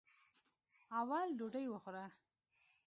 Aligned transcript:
اول 0.99 1.27
ډوډۍ 1.37 1.65
وخوره. 1.69 2.05